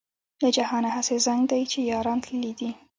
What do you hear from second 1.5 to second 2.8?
دی چې یاران تللي دي.